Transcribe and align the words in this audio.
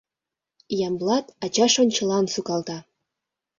Ямблат 0.87 1.25
ачаж 1.45 1.73
ончылан 1.83 2.25
сукалта. 2.33 2.77